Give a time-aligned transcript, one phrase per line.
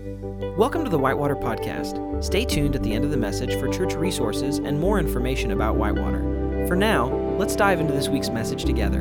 [0.00, 2.24] Welcome to the Whitewater Podcast.
[2.24, 5.76] Stay tuned at the end of the message for church resources and more information about
[5.76, 6.66] Whitewater.
[6.66, 9.00] For now, let's dive into this week's message together.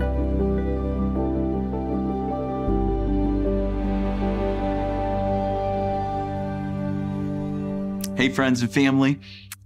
[8.18, 9.22] Hey, friends and family.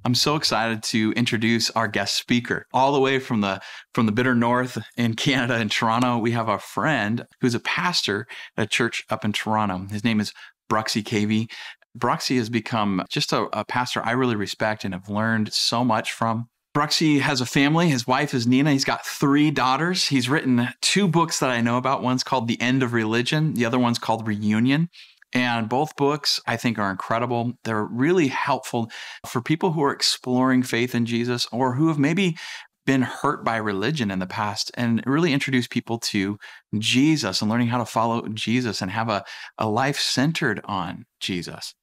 [0.06, 2.68] I'm so excited to introduce our guest speaker.
[2.74, 3.62] All the way from the
[3.94, 8.28] from the bitter north in Canada in Toronto, we have a friend who's a pastor
[8.58, 9.88] at a church up in Toronto.
[9.90, 10.34] His name is
[10.74, 11.52] Bruxy Cavey.
[11.96, 16.12] Bruxy has become just a, a pastor I really respect and have learned so much
[16.12, 16.50] from.
[16.76, 17.90] Bruxy has a family.
[17.90, 18.72] His wife is Nina.
[18.72, 20.08] He's got three daughters.
[20.08, 22.02] He's written two books that I know about.
[22.02, 24.90] One's called The End of Religion, the other one's called Reunion.
[25.36, 27.54] And both books I think are incredible.
[27.64, 28.90] They're really helpful
[29.28, 32.38] for people who are exploring faith in Jesus or who have maybe
[32.86, 36.38] been hurt by religion in the past and really introduce people to
[36.78, 39.24] Jesus and learning how to follow Jesus and have a,
[39.58, 41.74] a life centered on Jesus.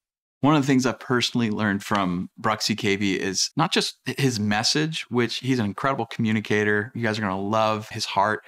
[0.41, 5.05] One of the things I've personally learned from Bruxy Cavey is not just his message,
[5.11, 6.93] which he's an incredible communicator.
[6.95, 8.43] You guys are going to love his heart.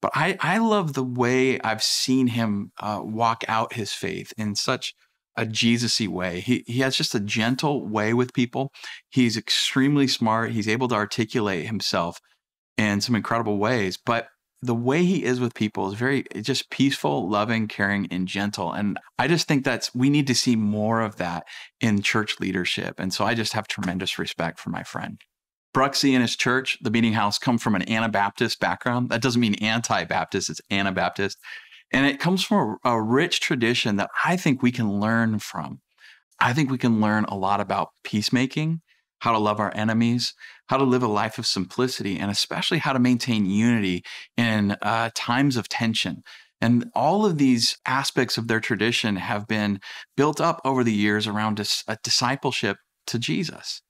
[0.00, 4.54] But I, I love the way I've seen him uh, walk out his faith in
[4.54, 4.94] such
[5.36, 6.40] a Jesus-y way.
[6.40, 8.72] He he has just a gentle way with people.
[9.10, 10.52] He's extremely smart.
[10.52, 12.20] He's able to articulate himself
[12.76, 13.98] in some incredible ways.
[14.04, 14.28] But
[14.62, 18.72] the way he is with people is very just peaceful, loving, caring, and gentle.
[18.72, 21.44] And I just think that's we need to see more of that
[21.80, 22.94] in church leadership.
[22.98, 25.20] And so I just have tremendous respect for my friend.
[25.74, 29.10] Bruxy and his church, the meeting house, come from an Anabaptist background.
[29.10, 31.36] That doesn't mean anti-Baptist, it's Anabaptist.
[31.94, 35.80] And it comes from a, a rich tradition that I think we can learn from.
[36.40, 38.80] I think we can learn a lot about peacemaking,
[39.20, 40.34] how to love our enemies,
[40.68, 44.02] how to live a life of simplicity, and especially how to maintain unity
[44.36, 46.24] in uh, times of tension.
[46.60, 49.78] And all of these aspects of their tradition have been
[50.16, 53.82] built up over the years around dis- a discipleship to Jesus.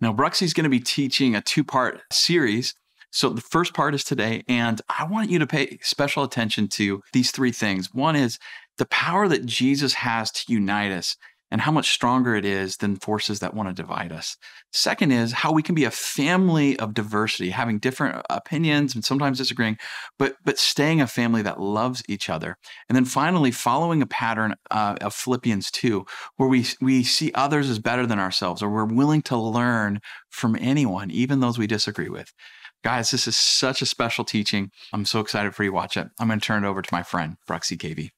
[0.00, 2.74] Now, Bruxy's going to be teaching a two part series
[3.12, 7.02] so the first part is today, and I want you to pay special attention to
[7.12, 7.92] these three things.
[7.92, 8.38] One is
[8.78, 11.16] the power that Jesus has to unite us
[11.50, 14.38] and how much stronger it is than forces that want to divide us.
[14.72, 19.36] Second is how we can be a family of diversity, having different opinions and sometimes
[19.36, 19.76] disagreeing,
[20.18, 22.56] but but staying a family that loves each other.
[22.88, 26.06] And then finally, following a pattern uh, of Philippians 2,
[26.38, 30.56] where we we see others as better than ourselves, or we're willing to learn from
[30.58, 32.32] anyone, even those we disagree with.
[32.82, 34.72] Guys, this is such a special teaching.
[34.92, 36.08] I'm so excited for you to watch it.
[36.18, 38.10] I'm going to turn it over to my friend, Bruxy Cavey.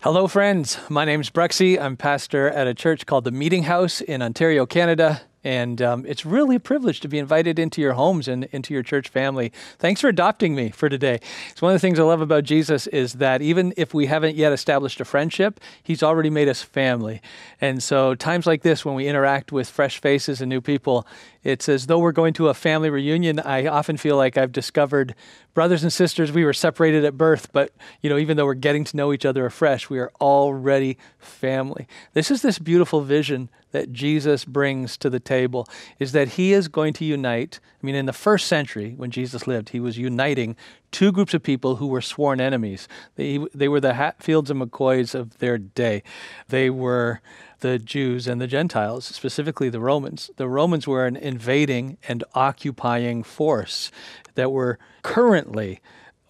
[0.00, 0.78] Hello, friends.
[0.90, 1.80] My name is Bruxy.
[1.80, 5.22] I'm pastor at a church called the Meeting House in Ontario, Canada.
[5.44, 8.82] And um, it's really a privilege to be invited into your homes and into your
[8.82, 9.52] church family.
[9.78, 11.20] Thanks for adopting me for today.
[11.50, 14.36] It's one of the things I love about Jesus is that even if we haven't
[14.36, 17.20] yet established a friendship, he's already made us family.
[17.60, 21.06] And so times like this, when we interact with fresh faces and new people,
[21.44, 23.38] it's as though we're going to a family reunion.
[23.38, 25.14] I often feel like I've discovered
[25.52, 26.32] brothers and sisters.
[26.32, 27.72] We were separated at birth, but
[28.02, 31.86] you know, even though we're getting to know each other afresh, we are already family.
[32.14, 35.68] This is this beautiful vision that Jesus brings to the table
[35.98, 37.60] is that he is going to unite.
[37.82, 40.56] I mean, in the first century, when Jesus lived, he was uniting
[40.92, 42.86] two groups of people who were sworn enemies.
[43.16, 46.04] They, they were the Hatfields and McCoys of their day.
[46.48, 47.20] They were
[47.64, 50.30] the Jews and the Gentiles, specifically the Romans.
[50.36, 53.90] The Romans were an invading and occupying force
[54.34, 55.80] that were currently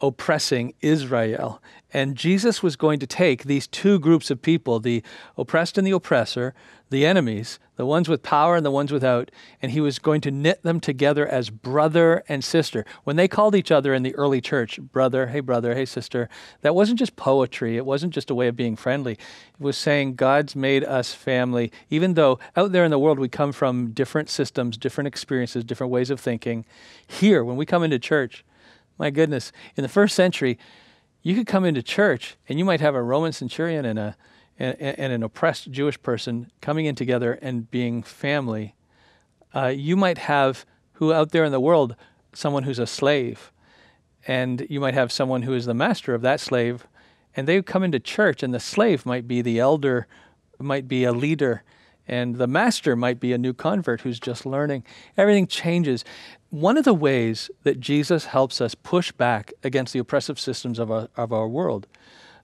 [0.00, 1.60] oppressing Israel.
[1.94, 5.04] And Jesus was going to take these two groups of people, the
[5.38, 6.52] oppressed and the oppressor,
[6.90, 9.30] the enemies, the ones with power and the ones without,
[9.62, 12.84] and he was going to knit them together as brother and sister.
[13.04, 16.28] When they called each other in the early church, brother, hey brother, hey sister,
[16.62, 17.76] that wasn't just poetry.
[17.76, 19.12] It wasn't just a way of being friendly.
[19.12, 19.20] It
[19.60, 23.52] was saying God's made us family, even though out there in the world we come
[23.52, 26.64] from different systems, different experiences, different ways of thinking.
[27.06, 28.44] Here, when we come into church,
[28.98, 30.58] my goodness, in the first century,
[31.24, 34.16] you could come into church and you might have a Roman centurion and a
[34.58, 38.76] and, and an oppressed Jewish person coming in together and being family,
[39.54, 41.96] uh, you might have who out there in the world,
[42.32, 43.52] someone who's a slave,
[44.28, 46.86] and you might have someone who is the master of that slave,
[47.34, 50.06] and they come into church, and the slave might be the elder,
[50.60, 51.64] might be a leader,
[52.06, 54.84] and the master might be a new convert who's just learning.
[55.16, 56.04] Everything changes.
[56.50, 60.90] One of the ways that Jesus helps us push back against the oppressive systems of
[60.90, 61.86] our, of our world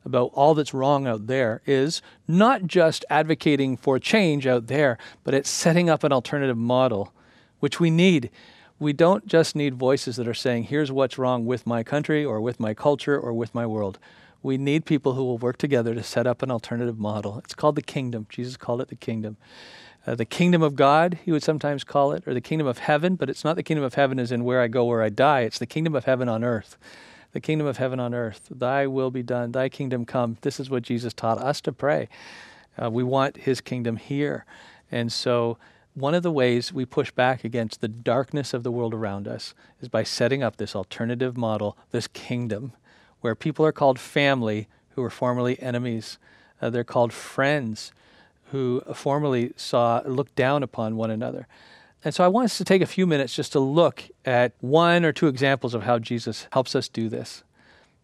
[0.05, 5.35] about all that's wrong out there is not just advocating for change out there, but
[5.35, 7.13] it's setting up an alternative model,
[7.59, 8.31] which we need.
[8.79, 12.41] We don't just need voices that are saying, here's what's wrong with my country or
[12.41, 13.99] with my culture or with my world.
[14.43, 17.39] We need people who will work together to set up an alternative model.
[17.39, 18.27] It's called the kingdom.
[18.29, 19.37] Jesus called it the kingdom.
[20.07, 23.17] Uh, the kingdom of God, he would sometimes call it, or the kingdom of heaven,
[23.17, 25.41] but it's not the kingdom of heaven as in where I go, where I die.
[25.41, 26.79] It's the kingdom of heaven on earth.
[27.33, 28.49] The kingdom of heaven on earth.
[28.51, 30.39] Thy will be done, thy kingdom come.
[30.41, 32.09] This is what Jesus taught us to pray.
[32.83, 34.47] Uh, we want his kingdom here.
[34.91, 35.59] And so,
[35.95, 39.55] one of the ways we push back against the darkness of the world around us
[39.81, 42.73] is by setting up this alternative model, this kingdom,
[43.21, 46.19] where people are called family who were formerly enemies.
[46.61, 47.93] Uh, they're called friends
[48.51, 51.47] who formerly saw looked down upon one another.
[52.05, 55.05] And so I want us to take a few minutes just to look at one
[55.05, 57.43] or two examples of how Jesus helps us do this.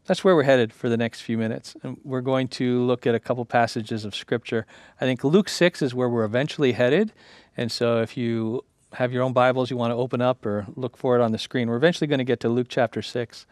[0.07, 1.75] That's where we're headed for the next few minutes.
[1.83, 4.67] And we're going to look at a couple passages of Scripture.
[5.01, 7.13] I think Luke 6 is where we're eventually headed.
[7.57, 10.97] And so if you have your own Bibles you want to open up or look
[10.97, 13.47] for it on the screen, we're eventually going to get to Luke chapter 6.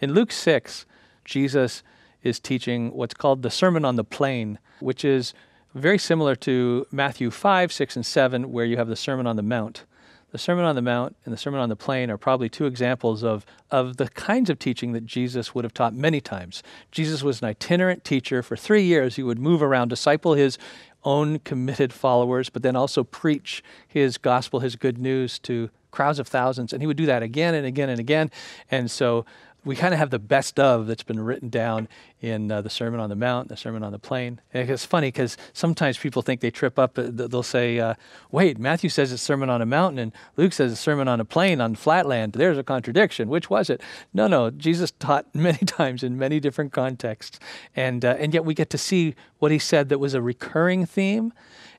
[0.00, 0.86] In Luke 6,
[1.28, 1.82] Jesus
[2.22, 5.34] is teaching what's called the Sermon on the Plain, which is
[5.74, 9.42] very similar to Matthew 5, 6, and 7, where you have the Sermon on the
[9.42, 9.84] Mount.
[10.30, 13.22] The Sermon on the Mount and the Sermon on the Plain are probably two examples
[13.22, 16.62] of, of the kinds of teaching that Jesus would have taught many times.
[16.90, 18.42] Jesus was an itinerant teacher.
[18.42, 20.58] For three years, he would move around, disciple his
[21.04, 26.28] own committed followers, but then also preach his gospel, his good news to crowds of
[26.28, 26.72] thousands.
[26.72, 28.30] And he would do that again and again and again.
[28.70, 29.24] And so
[29.68, 31.88] we kind of have the best of that's been written down
[32.22, 34.40] in uh, the Sermon on the Mount, the Sermon on the Plain.
[34.54, 36.98] And it's funny because sometimes people think they trip up.
[36.98, 37.94] Uh, they'll say, uh,
[38.30, 41.24] wait, Matthew says it's Sermon on a Mountain and Luke says it's Sermon on a
[41.24, 42.32] Plain on flatland.
[42.32, 43.28] There's a contradiction.
[43.28, 43.82] Which was it?
[44.14, 44.50] No, no.
[44.50, 47.38] Jesus taught many times in many different contexts.
[47.76, 50.86] And, uh, and yet we get to see what he said that was a recurring
[50.86, 51.32] theme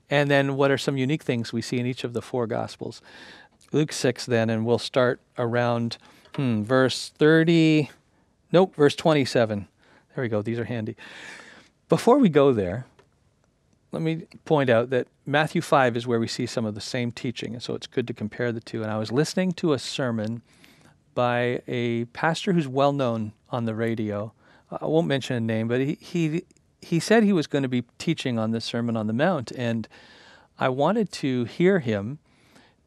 [0.08, 3.02] and then what are some unique things we see in each of the four Gospels.
[3.72, 5.98] Luke 6 then, and we'll start around
[6.36, 7.90] Hmm, verse 30.
[8.52, 9.68] Nope, verse 27.
[10.14, 10.42] There we go.
[10.42, 10.96] These are handy.
[11.88, 12.86] Before we go there,
[13.92, 17.10] let me point out that Matthew 5 is where we see some of the same
[17.10, 18.82] teaching, and so it's good to compare the two.
[18.82, 20.42] And I was listening to a sermon
[21.14, 24.32] by a pastor who's well known on the radio.
[24.70, 26.44] I won't mention a name, but he, he,
[26.80, 29.88] he said he was going to be teaching on the Sermon on the Mount, and
[30.58, 32.20] I wanted to hear him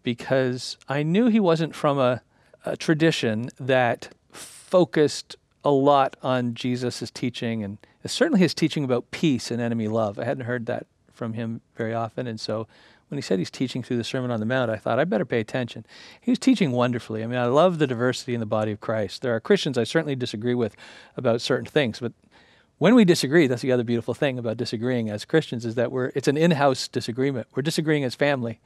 [0.04, 2.22] because I knew he wasn't from a
[2.66, 9.50] a tradition that focused a lot on Jesus' teaching and certainly his teaching about peace
[9.50, 10.20] and enemy love.
[10.20, 12.28] I hadn't heard that from him very often.
[12.28, 12.68] And so
[13.08, 15.26] when he said he's teaching through the Sermon on the Mount, I thought I better
[15.26, 15.86] pay attention.
[16.20, 17.24] He was teaching wonderfully.
[17.24, 19.22] I mean, I love the diversity in the body of Christ.
[19.22, 20.76] There are Christians I certainly disagree with
[21.16, 22.12] about certain things, but
[22.80, 26.12] when we disagree, that's the other beautiful thing about disagreeing as Christians is that we're
[26.16, 27.48] it's an in-house disagreement.
[27.56, 28.60] We're disagreeing as family.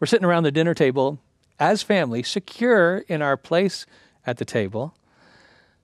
[0.00, 1.20] We're sitting around the dinner table
[1.62, 3.86] as family, secure in our place
[4.26, 4.96] at the table,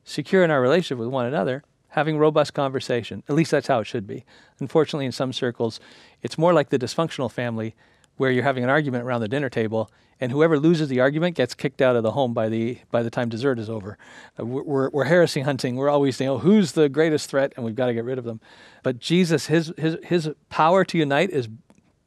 [0.03, 3.23] secure in our relationship with one another, having robust conversation.
[3.29, 4.25] At least that's how it should be.
[4.59, 5.79] Unfortunately, in some circles,
[6.21, 7.77] it's more like the dysfunctional family
[8.17, 9.89] where you're having an argument around the dinner table
[10.21, 13.11] and whoever loses the argument gets kicked out of the home by the by the
[13.11, 13.97] time dessert is over.
[14.37, 15.77] Uh, we're, we're heresy hunting.
[15.77, 18.25] We're always saying, "Oh, who's the greatest threat?" and we've got to get rid of
[18.25, 18.41] them.
[18.83, 21.49] But Jesus, his his his power to unite is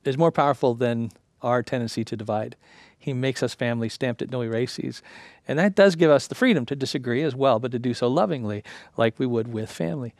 [0.03, 2.57] is more powerful than our tendency to divide.
[3.01, 5.01] He makes us family stamped at no erases.
[5.48, 8.07] And that does give us the freedom to disagree as well, but to do so
[8.07, 8.63] lovingly,
[8.95, 10.13] like we would with family.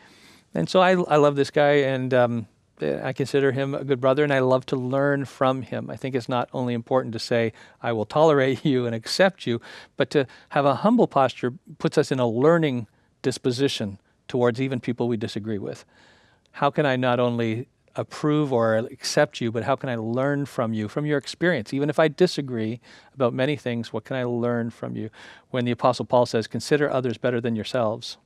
[0.56, 2.48] And so I, I love this guy, and um,
[2.82, 5.92] I consider him a good brother, and I love to learn from him.
[5.92, 9.62] I think it's not only important to say, I will tolerate you and accept you,
[9.96, 12.88] but to have a humble posture puts us in a learning
[13.22, 15.86] disposition towards even people we disagree with.
[16.54, 20.74] How can I not only approve or accept you, but how can I learn from
[20.74, 21.74] you, from your experience?
[21.74, 22.80] Even if I disagree
[23.14, 25.10] about many things, what can I learn from you?
[25.50, 28.18] When the Apostle Paul says, consider others better than yourselves.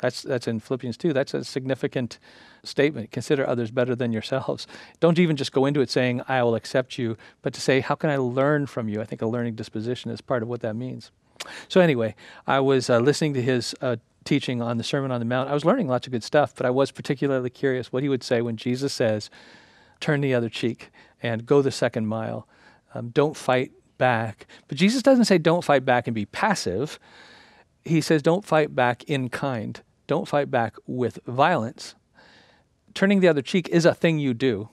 [0.00, 1.12] That's, that's in Philippians 2.
[1.12, 2.18] That's a significant
[2.64, 3.10] statement.
[3.10, 4.66] Consider others better than yourselves.
[4.98, 7.94] Don't even just go into it saying, I will accept you, but to say, how
[7.94, 9.00] can I learn from you?
[9.00, 11.10] I think a learning disposition is part of what that means.
[11.68, 12.14] So, anyway,
[12.46, 15.54] I was uh, listening to his uh, teaching on the Sermon on the Mount, I
[15.54, 18.42] was learning lots of good stuff, but I was particularly curious what he would say
[18.42, 19.30] when Jesus says,
[19.98, 20.90] turn the other cheek
[21.22, 22.46] and go the second mile.
[22.94, 24.46] Um, don't fight back.
[24.68, 26.98] But Jesus doesn't say don't fight back and be passive.
[27.84, 29.80] He says don't fight back in kind.
[30.06, 31.94] Don't fight back with violence.
[32.94, 34.68] Turning the other cheek is a thing you do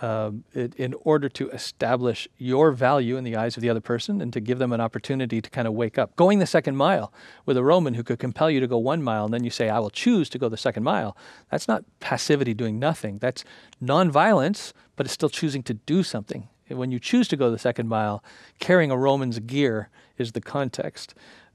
[0.00, 4.20] um, it, in order to establish your value in the eyes of the other person
[4.20, 6.16] and to give them an opportunity to kind of wake up.
[6.16, 7.12] Going the second mile
[7.46, 9.68] with a Roman who could compel you to go one mile, and then you say,
[9.68, 11.16] I will choose to go the second mile,
[11.50, 13.18] that's not passivity doing nothing.
[13.18, 13.44] That's
[13.82, 16.48] nonviolence, but it's still choosing to do something.
[16.68, 18.24] When you choose to go the second mile,
[18.58, 21.14] carrying a Roman's gear is the context.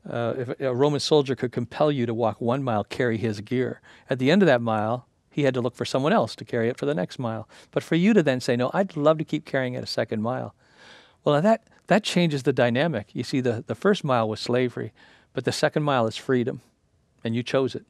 [0.10, 3.82] Uh, if a Roman soldier could compel you to walk one mile, carry his gear.
[4.10, 6.70] At the end of that mile, he had to look for someone else to carry
[6.70, 7.48] it for the next mile.
[7.72, 10.22] But for you to then say, no, I'd love to keep carrying it a second
[10.22, 10.56] mile.
[11.24, 13.08] Well, that, that changes the dynamic.
[13.14, 14.94] You see, the, the first mile was slavery,
[15.34, 16.62] but the second mile is freedom,
[17.24, 17.86] and you chose it.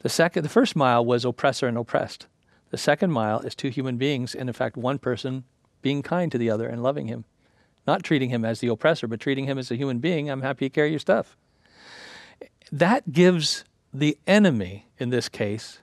[0.00, 2.26] The, second, the first mile was oppressor and oppressed.
[2.70, 5.44] The second mile is two human beings, and in fact, one person
[5.82, 7.24] being kind to the other and loving him.
[7.86, 10.30] Not treating him as the oppressor, but treating him as a human being.
[10.30, 11.36] I'm happy to carry your stuff.
[12.70, 15.80] That gives the enemy, in this case,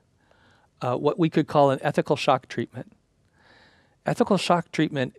[0.82, 2.92] uh, what we could call an ethical shock treatment.
[4.06, 5.18] Ethical shock treatment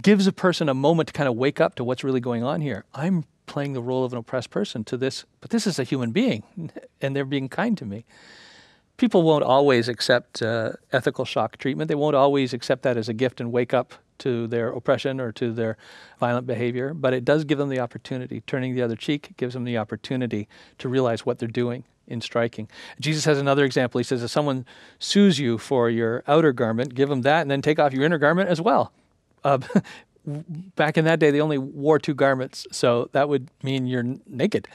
[0.00, 2.60] gives a person a moment to kind of wake up to what's really going on
[2.60, 2.84] here.
[2.94, 6.12] I'm playing the role of an oppressed person to this, but this is a human
[6.12, 6.70] being,
[7.00, 8.04] and they're being kind to me.
[8.96, 11.88] People won't always accept uh, ethical shock treatment.
[11.88, 15.32] They won't always accept that as a gift and wake up to their oppression or
[15.32, 15.76] to their
[16.20, 18.42] violent behavior, but it does give them the opportunity.
[18.42, 20.46] Turning the other cheek gives them the opportunity
[20.78, 22.68] to realize what they're doing in striking.
[23.00, 23.98] Jesus has another example.
[23.98, 24.66] He says, if someone
[24.98, 28.18] sues you for your outer garment, give them that and then take off your inner
[28.18, 28.92] garment as well.
[29.44, 29.58] Uh,
[30.76, 34.68] back in that day, they only wore two garments, so that would mean you're naked.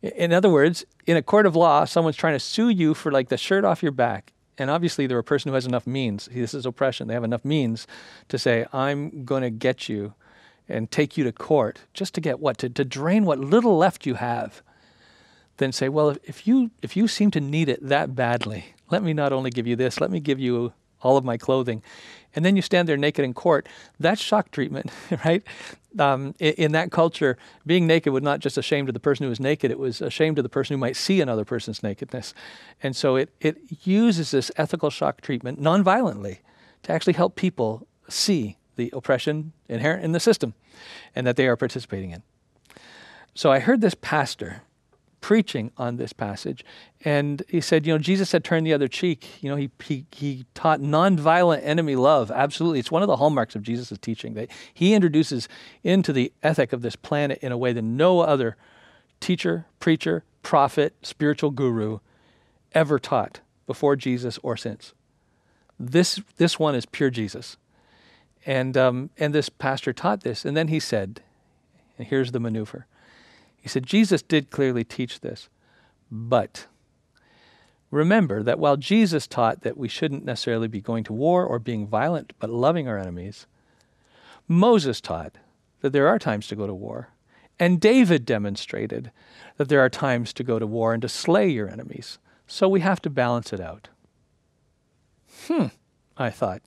[0.00, 3.28] In other words, in a court of law, someone's trying to sue you for like
[3.28, 4.32] the shirt off your back.
[4.56, 6.28] And obviously, they're a person who has enough means.
[6.32, 7.06] This is oppression.
[7.06, 7.86] They have enough means
[8.28, 10.14] to say, I'm going to get you
[10.68, 12.58] and take you to court just to get what?
[12.58, 14.62] To, to drain what little left you have
[15.58, 19.12] then say, well, if you if you seem to need it that badly, let me
[19.12, 21.82] not only give you this, let me give you all of my clothing,
[22.34, 23.68] and then you stand there naked in court.
[24.00, 24.90] That's shock treatment,
[25.24, 25.42] right?
[25.98, 29.24] Um, in, in, that culture, being naked was not just a shame to the person
[29.24, 31.82] who was naked; it was a shame to the person who might see another person's
[31.82, 32.34] nakedness,
[32.82, 36.38] and so it it uses this ethical shock treatment nonviolently
[36.82, 40.54] to actually help people see the oppression inherent in the system,
[41.14, 42.22] and that they are participating in.
[43.34, 44.62] So I heard this pastor
[45.20, 46.64] preaching on this passage.
[47.04, 49.42] And he said, you know, Jesus said, turn the other cheek.
[49.42, 52.30] You know, he, he, he taught nonviolent enemy love.
[52.30, 52.78] Absolutely.
[52.78, 55.48] It's one of the hallmarks of Jesus' teaching that he introduces
[55.82, 58.56] into the ethic of this planet in a way that no other
[59.20, 61.98] teacher, preacher, prophet, spiritual guru
[62.72, 64.94] ever taught before Jesus or since.
[65.78, 67.56] This, this one is pure Jesus.
[68.46, 70.44] And, um, and this pastor taught this.
[70.44, 71.22] And then he said,
[71.98, 72.86] and here's the maneuver
[73.68, 75.50] he said, Jesus did clearly teach this,
[76.10, 76.68] but
[77.90, 81.86] remember that while Jesus taught that we shouldn't necessarily be going to war or being
[81.86, 83.46] violent, but loving our enemies,
[84.48, 85.36] Moses taught
[85.82, 87.10] that there are times to go to war.
[87.60, 89.10] And David demonstrated
[89.58, 92.18] that there are times to go to war and to slay your enemies.
[92.46, 93.88] So we have to balance it out.
[95.46, 95.66] Hmm,
[96.16, 96.62] I thought.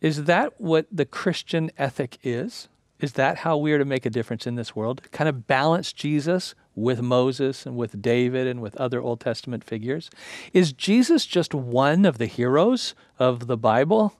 [0.00, 2.68] Is that what the Christian ethic is?
[3.02, 5.02] Is that how we are to make a difference in this world?
[5.10, 10.08] Kind of balance Jesus with Moses and with David and with other Old Testament figures?
[10.52, 14.14] Is Jesus just one of the heroes of the Bible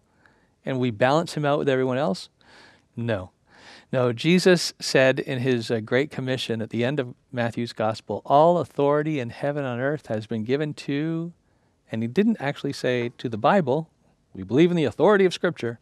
[0.64, 2.28] and we balance him out with everyone else?
[2.96, 3.30] No.
[3.92, 8.58] No, Jesus said in his uh, Great Commission at the end of Matthew's Gospel, All
[8.58, 11.32] authority in heaven and earth has been given to,
[11.92, 13.88] and he didn't actually say to the Bible,
[14.34, 15.78] we believe in the authority of Scripture.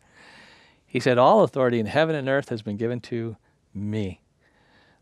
[0.91, 3.37] He said, All authority in heaven and earth has been given to
[3.73, 4.23] me.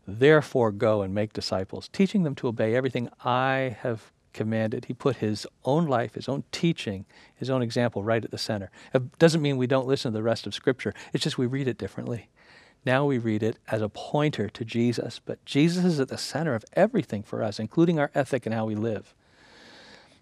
[0.07, 4.85] Therefore, go and make disciples, teaching them to obey everything I have commanded.
[4.85, 8.69] He put his own life, his own teaching, his own example right at the center.
[8.93, 11.67] It doesn't mean we don't listen to the rest of Scripture, it's just we read
[11.67, 12.29] it differently.
[12.85, 16.53] Now we read it as a pointer to Jesus, but Jesus is at the center
[16.53, 19.15] of everything for us, including our ethic and how we live.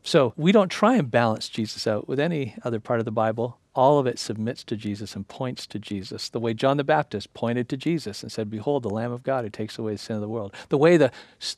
[0.01, 3.59] So we don't try and balance Jesus out with any other part of the Bible
[3.77, 6.29] all of it submits to Jesus and points to Jesus.
[6.29, 9.43] The way John the Baptist pointed to Jesus and said, Behold, the Lamb of God
[9.43, 10.55] who takes away the sin of the world.
[10.69, 11.11] The way the,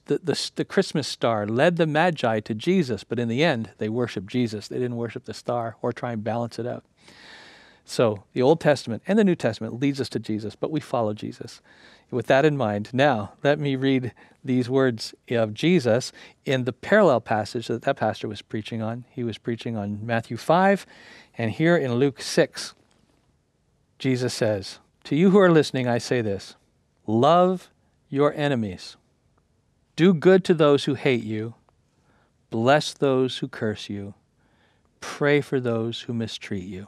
[0.07, 3.88] the, the, the Christmas star led the Magi to Jesus, but in the end, they
[3.88, 4.67] worshiped Jesus.
[4.67, 6.83] They didn't worship the star or try and balance it out.
[7.85, 11.13] So the Old Testament and the New Testament leads us to Jesus, but we follow
[11.13, 11.61] Jesus.
[12.11, 16.11] With that in mind, now let me read these words of Jesus
[16.43, 19.05] in the parallel passage that that pastor was preaching on.
[19.09, 20.85] He was preaching on Matthew 5
[21.39, 22.74] and here in Luke 6,
[23.98, 26.58] Jesus says, To you who are listening, I say this
[27.08, 27.69] love
[28.10, 28.98] your enemies,
[29.96, 31.53] do good to those who hate you,
[32.50, 34.15] bless those who curse you,
[35.00, 36.88] pray for those who mistreat you.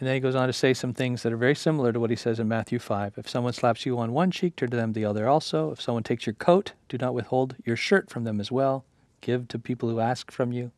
[0.00, 2.10] And then he goes on to say some things that are very similar to what
[2.10, 3.18] he says in Matthew 5.
[3.18, 5.70] If someone slaps you on one cheek, turn to them the other also.
[5.70, 8.84] If someone takes your coat, do not withhold your shirt from them as well.
[9.20, 10.72] Give to people who ask from you.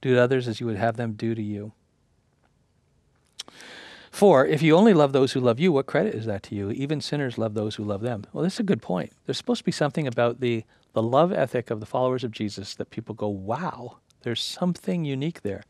[0.00, 1.72] Do to others as you would have them do to you.
[4.10, 6.70] For if you only love those who love you, what credit is that to you?
[6.70, 8.24] Even sinners love those who love them.
[8.32, 9.12] Well, this is a good point.
[9.24, 12.74] There's supposed to be something about the, the love ethic of the followers of Jesus
[12.74, 15.64] that people go, wow, there's something unique there.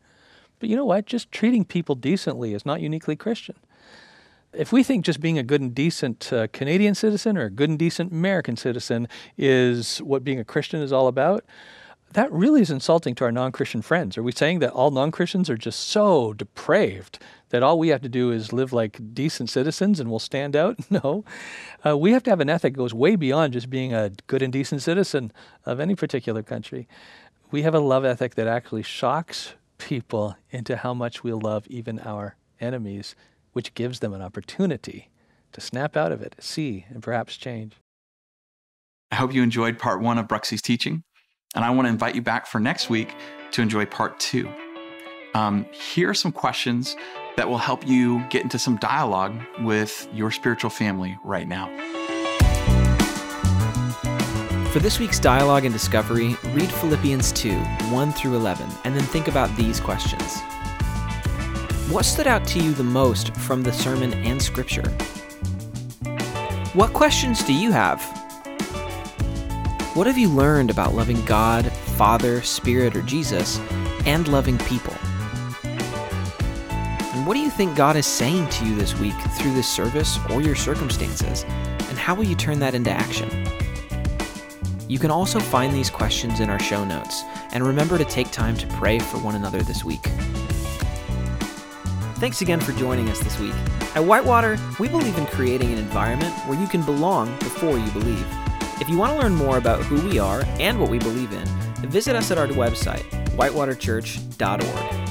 [0.59, 1.05] But you know what?
[1.05, 3.55] Just treating people decently is not uniquely Christian.
[4.51, 7.69] If we think just being a good and decent uh, Canadian citizen or a good
[7.69, 11.43] and decent American citizen is what being a Christian is all about,
[12.13, 14.17] that really is insulting to our non Christian friends.
[14.17, 17.19] Are we saying that all non Christians are just so depraved
[17.53, 20.75] that all we have to do is live like decent citizens and we'll stand out?
[20.89, 21.23] No.
[21.85, 24.41] Uh, we have to have an ethic that goes way beyond just being a good
[24.41, 25.31] and decent citizen
[25.65, 26.87] of any particular country.
[27.51, 31.99] We have a love ethic that actually shocks people into how much we love even
[31.99, 33.15] our enemies,
[33.53, 35.09] which gives them an opportunity
[35.51, 37.73] to snap out of it, see, and perhaps change.
[39.11, 41.03] I hope you enjoyed part one of Bruxy's teaching.
[41.55, 43.13] And I want to invite you back for next week
[43.51, 44.51] to enjoy part two.
[45.35, 46.95] Um, here are some questions
[47.37, 51.67] that will help you get into some dialogue with your spiritual family right now.
[54.71, 59.27] For this week's dialogue and discovery, read Philippians 2 1 through 11, and then think
[59.27, 60.39] about these questions.
[61.91, 64.89] What stood out to you the most from the sermon and scripture?
[66.73, 68.01] What questions do you have?
[69.93, 73.59] What have you learned about loving God, Father, Spirit, or Jesus,
[74.07, 74.95] and loving people?
[77.23, 80.19] And what do you think God is saying to you this week through this service
[80.29, 81.45] or your circumstances?
[81.87, 83.47] And how will you turn that into action?
[84.89, 88.57] You can also find these questions in our show notes, and remember to take time
[88.57, 90.01] to pray for one another this week.
[92.15, 93.55] Thanks again for joining us this week.
[93.95, 98.27] At Whitewater, we believe in creating an environment where you can belong before you believe.
[98.81, 101.47] If you want to learn more about who we are and what we believe in,
[101.87, 105.02] visit us at our website, whitewaterchurch.org.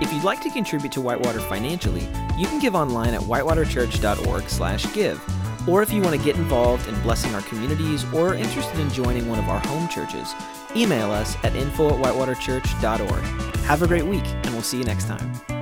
[0.00, 5.68] If you'd like to contribute to Whitewater financially, you can give online at whitewaterchurch.org/give.
[5.68, 8.90] Or if you want to get involved in blessing our communities or are interested in
[8.90, 10.32] joining one of our home churches,
[10.76, 13.24] email us at info at whitewaterchurch.org.
[13.64, 15.55] Have a great week, and we'll see you next time.